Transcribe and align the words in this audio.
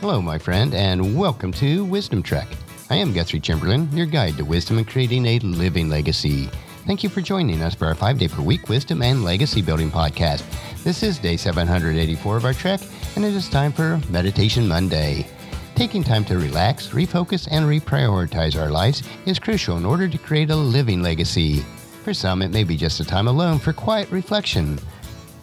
Hello, 0.00 0.22
my 0.22 0.38
friend, 0.38 0.74
and 0.74 1.18
welcome 1.18 1.50
to 1.54 1.84
Wisdom 1.84 2.22
Trek. 2.22 2.46
I 2.88 2.94
am 2.94 3.12
Guthrie 3.12 3.40
Chamberlain, 3.40 3.90
your 3.90 4.06
guide 4.06 4.36
to 4.36 4.44
wisdom 4.44 4.78
and 4.78 4.86
creating 4.86 5.26
a 5.26 5.40
living 5.40 5.88
legacy. 5.88 6.48
Thank 6.86 7.02
you 7.02 7.08
for 7.08 7.20
joining 7.20 7.60
us 7.62 7.74
for 7.74 7.86
our 7.86 7.96
five 7.96 8.16
day 8.16 8.28
per 8.28 8.40
week 8.40 8.68
wisdom 8.68 9.02
and 9.02 9.24
legacy 9.24 9.60
building 9.60 9.90
podcast. 9.90 10.44
This 10.84 11.02
is 11.02 11.18
day 11.18 11.36
784 11.36 12.36
of 12.36 12.44
our 12.44 12.54
trek, 12.54 12.80
and 13.16 13.24
it 13.24 13.34
is 13.34 13.48
time 13.48 13.72
for 13.72 14.00
Meditation 14.08 14.68
Monday. 14.68 15.26
Taking 15.74 16.04
time 16.04 16.24
to 16.26 16.38
relax, 16.38 16.90
refocus, 16.90 17.48
and 17.50 17.66
reprioritize 17.66 18.56
our 18.56 18.70
lives 18.70 19.02
is 19.26 19.40
crucial 19.40 19.78
in 19.78 19.84
order 19.84 20.06
to 20.06 20.16
create 20.16 20.50
a 20.50 20.56
living 20.56 21.02
legacy. 21.02 21.56
For 22.04 22.14
some, 22.14 22.40
it 22.42 22.52
may 22.52 22.62
be 22.62 22.76
just 22.76 23.00
a 23.00 23.04
time 23.04 23.26
alone 23.26 23.58
for 23.58 23.72
quiet 23.72 24.08
reflection. 24.12 24.78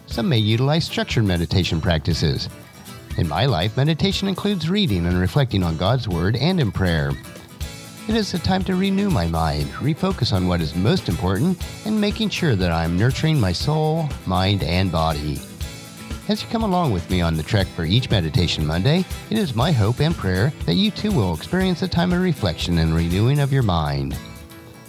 Some 0.06 0.30
may 0.30 0.38
utilize 0.38 0.86
structured 0.86 1.26
meditation 1.26 1.78
practices. 1.78 2.48
In 3.18 3.28
my 3.28 3.46
life, 3.46 3.78
meditation 3.78 4.28
includes 4.28 4.68
reading 4.68 5.06
and 5.06 5.18
reflecting 5.18 5.62
on 5.62 5.78
God's 5.78 6.06
Word 6.06 6.36
and 6.36 6.60
in 6.60 6.70
prayer. 6.70 7.12
It 8.08 8.14
is 8.14 8.34
a 8.34 8.38
time 8.38 8.62
to 8.64 8.74
renew 8.74 9.08
my 9.08 9.26
mind, 9.26 9.70
refocus 9.80 10.34
on 10.34 10.46
what 10.46 10.60
is 10.60 10.76
most 10.76 11.08
important, 11.08 11.58
and 11.86 11.98
making 11.98 12.28
sure 12.28 12.54
that 12.54 12.70
I 12.70 12.84
am 12.84 12.98
nurturing 12.98 13.40
my 13.40 13.52
soul, 13.52 14.06
mind, 14.26 14.62
and 14.62 14.92
body. 14.92 15.40
As 16.28 16.42
you 16.42 16.48
come 16.50 16.62
along 16.62 16.92
with 16.92 17.08
me 17.08 17.22
on 17.22 17.38
the 17.38 17.42
trek 17.42 17.66
for 17.68 17.86
each 17.86 18.10
Meditation 18.10 18.66
Monday, 18.66 19.02
it 19.30 19.38
is 19.38 19.56
my 19.56 19.72
hope 19.72 20.00
and 20.00 20.14
prayer 20.14 20.52
that 20.66 20.74
you 20.74 20.90
too 20.90 21.10
will 21.10 21.34
experience 21.34 21.80
a 21.80 21.88
time 21.88 22.12
of 22.12 22.20
reflection 22.20 22.78
and 22.78 22.94
renewing 22.94 23.40
of 23.40 23.50
your 23.50 23.62
mind. 23.62 24.14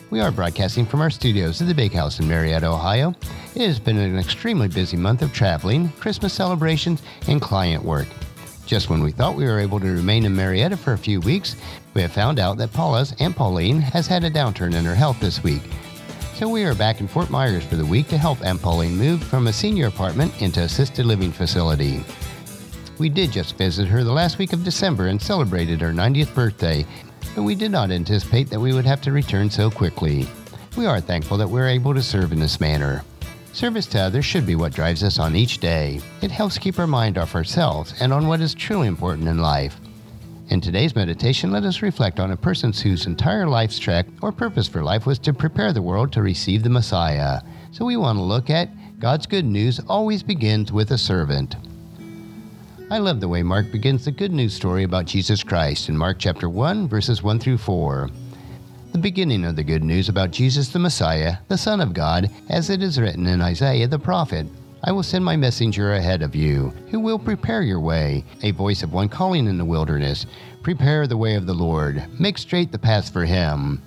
We 0.10 0.20
are 0.20 0.32
broadcasting 0.32 0.86
from 0.86 1.02
our 1.02 1.10
studios 1.10 1.62
at 1.62 1.68
the 1.68 1.76
Big 1.76 1.94
House 1.94 2.20
in 2.20 2.28
Marietta, 2.28 2.68
Ohio. 2.68 3.16
It 3.56 3.68
has 3.68 3.80
been 3.80 3.98
an 3.98 4.18
extremely 4.18 4.68
busy 4.68 4.96
month 4.96 5.22
of 5.22 5.34
traveling, 5.34 5.90
Christmas 6.00 6.34
celebrations, 6.34 7.02
and 7.28 7.42
client 7.42 7.84
work. 7.84 8.08
Just 8.68 8.90
when 8.90 9.02
we 9.02 9.14
thought 9.14 9.38
we 9.38 9.46
were 9.46 9.62
able 9.62 9.80
to 9.80 9.88
remain 9.88 10.26
in 10.26 10.36
Marietta 10.36 10.76
for 10.76 10.92
a 10.92 10.98
few 10.98 11.22
weeks, 11.22 11.56
we 11.94 12.02
have 12.02 12.12
found 12.12 12.38
out 12.38 12.58
that 12.58 12.74
Paula's 12.74 13.16
Aunt 13.22 13.34
Pauline 13.34 13.80
has 13.80 14.08
had 14.08 14.26
a 14.26 14.30
downturn 14.30 14.76
in 14.76 14.84
her 14.84 14.94
health 14.94 15.18
this 15.22 15.42
week. 15.42 15.62
So 16.36 16.50
we 16.50 16.66
are 16.66 16.76
back 16.76 17.00
in 17.00 17.08
Fort 17.08 17.30
Myers 17.30 17.64
for 17.64 17.78
the 17.78 17.86
week 17.86 18.10
to 18.10 18.18
help 18.18 18.44
Aunt 18.44 18.62
Pauline 18.62 18.98
move 18.98 19.24
from 19.24 19.48
a 19.48 19.54
senior 19.54 19.88
apartment 19.88 20.42
into 20.42 20.64
assisted 20.64 21.06
living 21.06 21.32
facility. 21.32 22.04
We 23.00 23.08
did 23.08 23.32
just 23.32 23.58
visit 23.58 23.88
her 23.88 24.04
the 24.04 24.12
last 24.12 24.38
week 24.38 24.52
of 24.52 24.66
December 24.66 25.08
and 25.08 25.22
celebrated 25.22 25.80
her 25.80 25.94
90th 25.94 26.36
birthday, 26.36 26.86
but 27.36 27.44
we 27.44 27.56
did 27.56 27.72
not 27.72 27.90
anticipate 27.90 28.50
that 28.50 28.60
we 28.60 28.74
would 28.74 28.86
have 28.86 29.02
to 29.04 29.14
return 29.14 29.50
so 29.50 29.72
quickly. 29.72 30.28
We 30.76 30.88
are 30.88 31.00
thankful 31.00 31.38
that 31.38 31.50
we're 31.50 31.70
able 31.70 31.94
to 31.94 32.04
serve 32.04 32.34
in 32.34 32.40
this 32.42 32.60
manner. 32.60 33.06
Service 33.54 33.88
to 33.88 34.00
others 34.00 34.26
should 34.26 34.46
be 34.46 34.56
what 34.56 34.74
drives 34.74 35.04
us 35.04 35.20
on 35.20 35.36
each 35.36 35.58
day. 35.58 36.00
It 36.22 36.32
helps 36.32 36.58
keep 36.58 36.78
our 36.78 36.88
mind 36.88 37.18
off 37.18 37.36
ourselves 37.36 37.94
and 38.00 38.14
on 38.14 38.28
what 38.28 38.42
is 38.42 38.54
truly 38.54 38.88
important 38.88 39.28
in 39.28 39.40
life. 39.40 39.80
In 40.50 40.62
today's 40.62 40.96
meditation, 40.96 41.52
let 41.52 41.64
us 41.64 41.82
reflect 41.82 42.20
on 42.20 42.32
a 42.32 42.38
person 42.38 42.72
whose 42.72 43.06
entire 43.06 43.48
life's 43.48 43.80
trek 43.80 44.06
or 44.22 44.32
purpose 44.32 44.68
for 44.68 44.84
life 44.84 45.06
was 45.06 45.20
to 45.20 45.34
prepare 45.34 45.74
the 45.74 45.82
world 45.82 46.14
to 46.14 46.22
receive 46.22 46.64
the 46.64 46.70
Messiah. 46.70 47.42
So 47.72 47.84
we 47.84 47.98
want 47.98 48.18
to 48.18 48.24
look 48.24 48.50
at 48.50 48.70
God's 49.00 49.26
good 49.26 49.46
news 49.46 49.82
always 49.88 50.24
begins 50.24 50.72
with 50.72 50.92
a 50.92 50.98
servant. 50.98 51.56
I 52.90 53.00
love 53.00 53.20
the 53.20 53.28
way 53.28 53.44
Mark 53.44 53.72
begins 53.72 54.06
the 54.06 54.12
good 54.12 54.32
news 54.32 54.54
story 54.54 54.84
about 54.84 55.06
Jesus 55.06 55.44
Christ 55.44 55.90
in 55.90 55.98
Mark 55.98 56.18
chapter 56.20 56.48
1, 56.48 56.88
verses 56.88 57.22
1 57.22 57.40
through 57.40 57.58
4. 57.58 58.10
The 58.98 59.04
beginning 59.04 59.46
of 59.46 59.56
the 59.56 59.64
good 59.64 59.84
news 59.84 60.10
about 60.10 60.32
Jesus 60.32 60.70
the 60.70 60.80
Messiah, 60.80 61.38
the 61.50 61.58
Son 61.60 61.82
of 61.82 61.94
God, 61.94 62.32
as 62.50 62.72
it 62.72 62.82
is 62.82 63.00
written 63.00 63.28
in 63.28 63.44
Isaiah 63.44 63.88
the 63.88 64.00
prophet. 64.00 64.48
I 64.84 64.92
will 64.92 65.04
send 65.04 65.24
my 65.24 65.36
messenger 65.36 65.94
ahead 65.94 66.24
of 66.24 66.34
you, 66.34 66.74
who 66.90 67.00
will 67.00 67.20
prepare 67.20 67.62
your 67.62 67.80
way, 67.80 68.26
a 68.42 68.50
voice 68.50 68.82
of 68.82 68.94
one 68.94 69.08
calling 69.08 69.46
in 69.46 69.60
the 69.60 69.66
wilderness, 69.66 70.26
Prepare 70.64 71.06
the 71.06 71.16
way 71.16 71.36
of 71.36 71.46
the 71.46 71.54
Lord, 71.54 72.08
make 72.20 72.40
straight 72.40 72.72
the 72.72 72.80
path 72.80 73.14
for 73.14 73.24
him. 73.24 73.84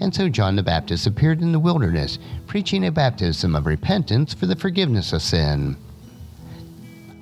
And 0.00 0.12
so 0.12 0.28
John 0.28 0.56
the 0.56 0.64
Baptist 0.64 1.06
appeared 1.06 1.42
in 1.42 1.52
the 1.52 1.60
wilderness, 1.60 2.18
preaching 2.48 2.84
a 2.84 2.90
baptism 2.90 3.54
of 3.54 3.66
repentance 3.66 4.34
for 4.34 4.46
the 4.46 4.56
forgiveness 4.56 5.12
of 5.12 5.22
sin. 5.22 5.76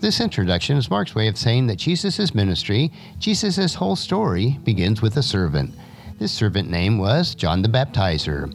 This 0.01 0.19
introduction 0.19 0.79
is 0.79 0.89
Mark's 0.89 1.15
way 1.15 1.29
of 1.29 1.37
saying 1.37 1.67
that 1.67 1.77
Jesus' 1.77 2.35
ministry, 2.35 2.91
Jesus' 3.19 3.75
whole 3.75 3.97
story, 3.97 4.59
begins 4.65 5.03
with 5.03 5.19
a 5.19 5.23
servant. 5.23 5.75
This 6.19 6.33
servant 6.33 6.69
name 6.69 6.99
was 6.99 7.37
John 7.37 7.63
the 7.63 7.69
Baptizer. 7.69 8.53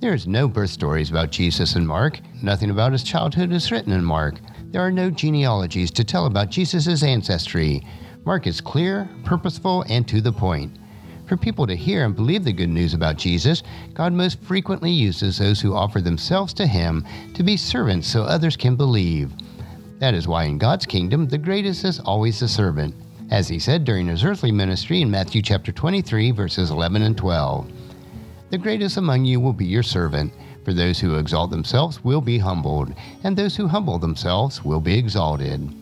There 0.00 0.14
is 0.14 0.26
no 0.26 0.48
birth 0.48 0.70
stories 0.70 1.10
about 1.10 1.30
Jesus 1.30 1.76
in 1.76 1.86
Mark. 1.86 2.18
Nothing 2.42 2.70
about 2.70 2.90
his 2.90 3.04
childhood 3.04 3.52
is 3.52 3.70
written 3.70 3.92
in 3.92 4.04
Mark. 4.04 4.40
There 4.72 4.80
are 4.80 4.90
no 4.90 5.10
genealogies 5.10 5.92
to 5.92 6.02
tell 6.02 6.26
about 6.26 6.50
Jesus' 6.50 7.04
ancestry. 7.04 7.86
Mark 8.24 8.48
is 8.48 8.60
clear, 8.60 9.08
purposeful, 9.22 9.84
and 9.88 10.08
to 10.08 10.20
the 10.20 10.32
point. 10.32 10.76
For 11.28 11.36
people 11.36 11.68
to 11.68 11.76
hear 11.76 12.04
and 12.04 12.16
believe 12.16 12.42
the 12.42 12.52
good 12.52 12.68
news 12.68 12.94
about 12.94 13.16
Jesus, 13.16 13.62
God 13.92 14.12
most 14.12 14.42
frequently 14.42 14.90
uses 14.90 15.38
those 15.38 15.60
who 15.60 15.72
offer 15.72 16.00
themselves 16.00 16.52
to 16.54 16.66
Him 16.66 17.06
to 17.34 17.44
be 17.44 17.56
servants 17.56 18.08
so 18.08 18.24
others 18.24 18.56
can 18.56 18.74
believe. 18.74 19.30
That 20.00 20.14
is 20.14 20.26
why 20.26 20.44
in 20.44 20.58
God's 20.58 20.84
kingdom, 20.84 21.28
the 21.28 21.38
greatest 21.38 21.84
is 21.84 22.00
always 22.00 22.40
the 22.40 22.48
servant, 22.48 22.92
as 23.30 23.48
he 23.48 23.58
said 23.58 23.84
during 23.84 24.06
his 24.06 24.24
earthly 24.24 24.52
ministry 24.52 25.00
in 25.00 25.10
Matthew 25.10 25.42
chapter 25.42 25.72
23, 25.72 26.30
verses 26.30 26.70
11 26.70 27.02
and 27.02 27.16
12. 27.16 27.70
The 28.50 28.58
greatest 28.58 28.96
among 28.96 29.24
you 29.24 29.40
will 29.40 29.52
be 29.52 29.64
your 29.64 29.82
servant, 29.82 30.32
for 30.64 30.72
those 30.72 31.00
who 31.00 31.16
exalt 31.16 31.50
themselves 31.50 32.04
will 32.04 32.20
be 32.20 32.38
humbled, 32.38 32.94
and 33.22 33.36
those 33.36 33.56
who 33.56 33.66
humble 33.66 33.98
themselves 33.98 34.64
will 34.64 34.80
be 34.80 34.96
exalted. 34.98 35.74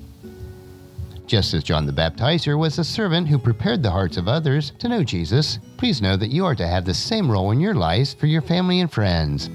Just 1.27 1.55
as 1.55 1.65
John 1.65 1.87
the 1.87 1.93
Baptizer 1.93 2.59
was 2.59 2.79
a 2.79 2.85
servant 2.85 3.29
who 3.29 3.39
prepared 3.39 3.83
the 3.83 3.91
hearts 3.91 4.17
of 4.17 4.29
others 4.29 4.73
to 4.79 4.89
know 4.89 5.03
Jesus, 5.03 5.59
please 5.77 6.03
know 6.03 6.17
that 6.17 6.33
you 6.33 6.45
are 6.45 6.55
to 6.55 6.67
have 6.67 6.85
the 6.85 6.95
same 6.95 7.31
role 7.31 7.53
in 7.53 7.61
your 7.61 7.75
lives 7.75 8.13
for 8.13 8.27
your 8.27 8.43
family 8.43 8.81
and 8.81 8.93
friends. 8.93 9.49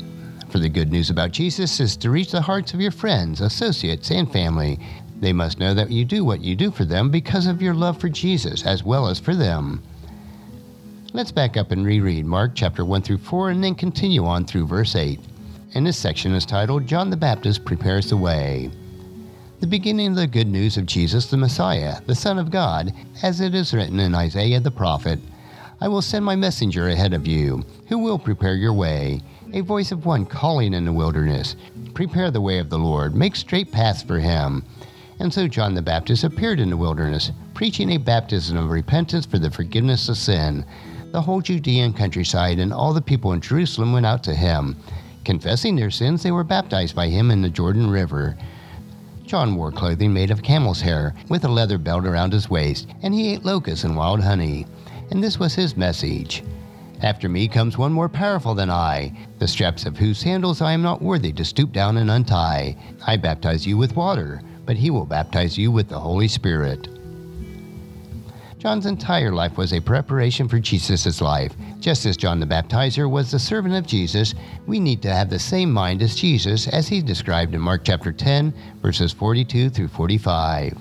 For 0.49 0.59
the 0.59 0.69
good 0.69 0.91
news 0.91 1.09
about 1.09 1.31
Jesus 1.31 1.79
is 1.79 1.97
to 1.97 2.09
reach 2.09 2.31
the 2.31 2.41
hearts 2.41 2.73
of 2.73 2.81
your 2.81 2.91
friends, 2.91 3.41
associates, 3.41 4.11
and 4.11 4.31
family. 4.31 4.79
They 5.19 5.33
must 5.33 5.59
know 5.59 5.73
that 5.73 5.91
you 5.91 6.05
do 6.05 6.23
what 6.23 6.41
you 6.41 6.55
do 6.55 6.71
for 6.71 6.85
them 6.85 7.09
because 7.09 7.47
of 7.47 7.61
your 7.61 7.73
love 7.73 7.99
for 7.99 8.09
Jesus 8.09 8.65
as 8.65 8.83
well 8.83 9.07
as 9.07 9.19
for 9.19 9.35
them. 9.35 9.81
Let's 11.13 11.31
back 11.31 11.57
up 11.57 11.71
and 11.71 11.85
reread 11.85 12.25
Mark 12.25 12.51
chapter 12.53 12.85
1 12.85 13.01
through 13.01 13.17
4 13.19 13.49
and 13.49 13.63
then 13.63 13.73
continue 13.75 14.25
on 14.25 14.45
through 14.45 14.67
verse 14.67 14.95
8. 14.95 15.19
And 15.73 15.85
this 15.85 15.97
section 15.97 16.33
is 16.33 16.45
titled 16.45 16.85
John 16.85 17.09
the 17.09 17.17
Baptist 17.17 17.65
Prepares 17.65 18.09
the 18.09 18.17
Way. 18.17 18.69
The 19.59 19.67
beginning 19.67 20.09
of 20.09 20.15
the 20.15 20.27
good 20.27 20.47
news 20.47 20.77
of 20.77 20.85
Jesus 20.85 21.25
the 21.25 21.37
Messiah, 21.37 21.99
the 22.05 22.13
Son 22.13 22.37
of 22.37 22.51
God, 22.51 22.93
as 23.23 23.41
it 23.41 23.55
is 23.55 23.73
written 23.73 23.99
in 23.99 24.13
Isaiah 24.13 24.59
the 24.59 24.69
prophet 24.69 25.19
I 25.79 25.87
will 25.87 26.01
send 26.01 26.25
my 26.25 26.35
messenger 26.35 26.89
ahead 26.89 27.13
of 27.13 27.27
you, 27.27 27.63
who 27.87 27.99
will 27.99 28.17
prepare 28.17 28.55
your 28.55 28.73
way 28.73 29.21
a 29.53 29.61
voice 29.61 29.91
of 29.91 30.05
one 30.05 30.25
calling 30.25 30.73
in 30.73 30.85
the 30.85 30.91
wilderness, 30.91 31.55
Prepare 31.93 32.31
the 32.31 32.41
way 32.41 32.59
of 32.59 32.69
the 32.69 32.79
Lord, 32.79 33.15
make 33.15 33.35
straight 33.35 33.71
paths 33.71 34.01
for 34.01 34.19
him. 34.19 34.63
And 35.19 35.33
so 35.33 35.47
John 35.47 35.73
the 35.73 35.81
Baptist 35.81 36.23
appeared 36.23 36.59
in 36.59 36.69
the 36.69 36.77
wilderness, 36.77 37.31
preaching 37.53 37.91
a 37.91 37.97
baptism 37.97 38.55
of 38.57 38.69
repentance 38.69 39.25
for 39.25 39.39
the 39.39 39.49
forgiveness 39.49 40.09
of 40.09 40.17
sin. 40.17 40.63
The 41.11 41.21
whole 41.21 41.41
Judean 41.41 41.93
countryside 41.93 42.59
and 42.59 42.71
all 42.71 42.93
the 42.93 43.01
people 43.01 43.33
in 43.33 43.41
Jerusalem 43.41 43.93
went 43.93 44.05
out 44.05 44.23
to 44.25 44.35
him. 44.35 44.75
Confessing 45.25 45.75
their 45.75 45.89
sins, 45.89 46.21
they 46.21 46.31
were 46.31 46.43
baptized 46.43 46.95
by 46.95 47.07
him 47.07 47.31
in 47.31 47.41
the 47.41 47.49
Jordan 47.49 47.89
River. 47.89 48.37
John 49.25 49.55
wore 49.55 49.71
clothing 49.71 50.13
made 50.13 50.31
of 50.31 50.43
camel's 50.43 50.79
hair, 50.79 51.13
with 51.29 51.43
a 51.43 51.49
leather 51.49 51.77
belt 51.77 52.05
around 52.05 52.31
his 52.31 52.49
waist, 52.49 52.87
and 53.01 53.13
he 53.13 53.33
ate 53.33 53.43
locusts 53.43 53.83
and 53.83 53.97
wild 53.97 54.21
honey. 54.21 54.65
And 55.09 55.23
this 55.23 55.39
was 55.39 55.55
his 55.55 55.75
message. 55.75 56.43
After 57.01 57.27
me 57.27 57.47
comes 57.47 57.77
one 57.77 57.91
more 57.91 58.09
powerful 58.09 58.55
than 58.55 58.69
I, 58.69 59.17
the 59.39 59.47
straps 59.47 59.85
of 59.85 59.97
whose 59.97 60.17
sandals 60.17 60.61
I 60.61 60.71
am 60.71 60.81
not 60.81 61.01
worthy 61.01 61.31
to 61.33 61.45
stoop 61.45 61.73
down 61.73 61.97
and 61.97 62.09
untie. 62.09 62.77
I 63.05 63.17
baptize 63.17 63.67
you 63.67 63.77
with 63.77 63.95
water, 63.95 64.41
but 64.67 64.77
he 64.77 64.91
will 64.91 65.05
baptize 65.05 65.57
you 65.57 65.71
with 65.71 65.89
the 65.89 65.99
Holy 65.99 66.27
Spirit. 66.27 66.87
John's 68.59 68.85
entire 68.85 69.31
life 69.31 69.57
was 69.57 69.73
a 69.73 69.79
preparation 69.79 70.47
for 70.47 70.59
Jesus' 70.59 71.21
life. 71.21 71.55
Just 71.79 72.05
as 72.05 72.17
John 72.17 72.39
the 72.39 72.45
Baptizer 72.45 73.09
was 73.09 73.31
the 73.31 73.39
servant 73.39 73.73
of 73.73 73.87
Jesus, 73.87 74.35
we 74.67 74.79
need 74.79 75.01
to 75.01 75.13
have 75.13 75.29
the 75.29 75.39
same 75.39 75.71
mind 75.71 76.03
as 76.03 76.15
Jesus 76.15 76.67
as 76.67 76.87
he 76.87 77.01
described 77.01 77.55
in 77.55 77.61
Mark 77.61 77.81
chapter 77.83 78.11
10, 78.11 78.53
verses 78.81 79.13
42 79.13 79.71
through 79.71 79.87
45. 79.87 80.77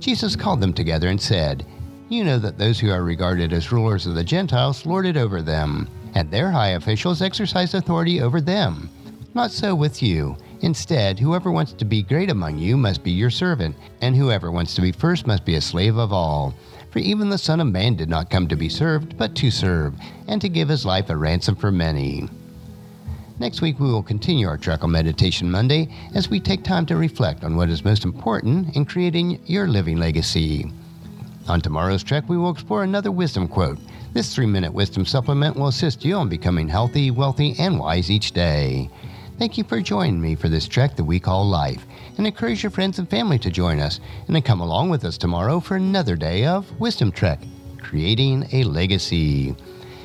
Jesus 0.00 0.34
called 0.34 0.60
them 0.60 0.72
together 0.72 1.08
and 1.08 1.20
said, 1.20 1.64
you 2.12 2.24
know 2.24 2.38
that 2.38 2.58
those 2.58 2.78
who 2.78 2.90
are 2.90 3.02
regarded 3.02 3.54
as 3.54 3.72
rulers 3.72 4.06
of 4.06 4.14
the 4.14 4.22
Gentiles 4.22 4.84
lord 4.84 5.06
it 5.06 5.16
over 5.16 5.40
them, 5.40 5.88
and 6.14 6.30
their 6.30 6.50
high 6.50 6.72
officials 6.72 7.22
exercise 7.22 7.72
authority 7.72 8.20
over 8.20 8.38
them. 8.38 8.90
Not 9.32 9.50
so 9.50 9.74
with 9.74 10.02
you. 10.02 10.36
Instead, 10.62 11.18
whoever 11.18 11.50
wants 11.50 11.72
to 11.72 11.84
be 11.84 12.02
great 12.02 12.30
among 12.30 12.56
you 12.56 12.76
must 12.76 13.02
be 13.02 13.10
your 13.10 13.30
servant, 13.30 13.76
and 14.00 14.14
whoever 14.14 14.50
wants 14.50 14.74
to 14.74 14.80
be 14.80 14.92
first 14.92 15.26
must 15.26 15.44
be 15.44 15.56
a 15.56 15.60
slave 15.60 15.96
of 15.96 16.12
all. 16.12 16.54
For 16.92 17.00
even 17.00 17.28
the 17.28 17.38
Son 17.38 17.60
of 17.60 17.66
Man 17.66 17.96
did 17.96 18.08
not 18.08 18.30
come 18.30 18.46
to 18.46 18.54
be 18.54 18.68
served, 18.68 19.18
but 19.18 19.34
to 19.36 19.50
serve, 19.50 19.94
and 20.28 20.40
to 20.40 20.48
give 20.48 20.68
his 20.68 20.86
life 20.86 21.10
a 21.10 21.16
ransom 21.16 21.56
for 21.56 21.72
many. 21.72 22.28
Next 23.40 23.60
week, 23.60 23.80
we 23.80 23.90
will 23.90 24.04
continue 24.04 24.46
our 24.46 24.56
Trek 24.56 24.84
on 24.84 24.92
Meditation 24.92 25.50
Monday 25.50 25.88
as 26.14 26.30
we 26.30 26.38
take 26.38 26.62
time 26.62 26.86
to 26.86 26.96
reflect 26.96 27.42
on 27.42 27.56
what 27.56 27.68
is 27.68 27.84
most 27.84 28.04
important 28.04 28.76
in 28.76 28.84
creating 28.84 29.40
your 29.46 29.66
living 29.66 29.96
legacy. 29.96 30.70
On 31.48 31.60
tomorrow's 31.60 32.04
trek, 32.04 32.28
we 32.28 32.36
will 32.36 32.50
explore 32.50 32.84
another 32.84 33.10
wisdom 33.10 33.48
quote. 33.48 33.78
This 34.12 34.32
three 34.32 34.46
minute 34.46 34.72
wisdom 34.72 35.04
supplement 35.04 35.56
will 35.56 35.66
assist 35.66 36.04
you 36.04 36.20
in 36.20 36.28
becoming 36.28 36.68
healthy, 36.68 37.10
wealthy, 37.10 37.56
and 37.58 37.80
wise 37.80 38.12
each 38.12 38.30
day. 38.30 38.88
Thank 39.38 39.58
you 39.58 39.64
for 39.64 39.80
joining 39.80 40.20
me 40.20 40.36
for 40.36 40.48
this 40.48 40.68
trek 40.68 40.94
that 40.94 41.04
we 41.04 41.18
call 41.18 41.48
life, 41.48 41.84
and 42.16 42.26
encourage 42.26 42.62
your 42.62 42.70
friends 42.70 42.98
and 42.98 43.10
family 43.10 43.38
to 43.40 43.50
join 43.50 43.80
us, 43.80 43.98
and 44.26 44.36
then 44.36 44.42
come 44.42 44.60
along 44.60 44.90
with 44.90 45.04
us 45.04 45.18
tomorrow 45.18 45.58
for 45.58 45.74
another 45.74 46.14
day 46.14 46.44
of 46.44 46.70
Wisdom 46.78 47.10
Trek, 47.10 47.40
creating 47.80 48.46
a 48.52 48.62
legacy. 48.62 49.56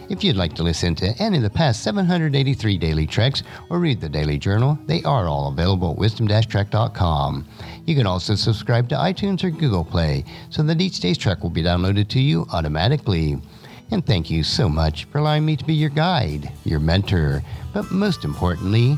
If 0.10 0.24
you'd 0.24 0.38
like 0.38 0.54
to 0.56 0.64
listen 0.64 0.96
to 0.96 1.14
any 1.22 1.38
of 1.38 1.44
the 1.44 1.50
past 1.50 1.84
783 1.84 2.78
daily 2.78 3.06
treks 3.06 3.44
or 3.70 3.78
read 3.80 4.00
the 4.00 4.10
daily 4.10 4.40
journal, 4.40 4.80
they 4.86 5.04
are 5.04 5.28
all 5.28 5.50
available 5.50 5.92
at 5.92 5.98
wisdom-trek.com. 5.98 7.46
You 7.86 7.96
can 7.96 8.08
also 8.08 8.34
subscribe 8.34 8.88
to 8.90 8.96
iTunes 8.96 9.44
or 9.44 9.52
Google 9.52 9.84
Play 9.84 10.24
so 10.50 10.64
that 10.64 10.82
each 10.82 11.02
day's 11.02 11.18
trek 11.18 11.44
will 11.44 11.50
be 11.50 11.62
downloaded 11.62 12.08
to 12.10 12.22
you 12.22 12.48
automatically. 12.54 13.40
And 13.92 14.06
thank 14.06 14.30
you 14.30 14.44
so 14.44 14.68
much 14.68 15.06
for 15.06 15.18
allowing 15.18 15.46
me 15.46 15.58
to 15.58 15.66
be 15.66 15.74
your 15.74 15.90
guide, 15.90 16.52
your 16.64 16.80
mentor, 16.80 17.44
but 17.74 17.92
most 17.92 18.24
importantly, 18.24 18.98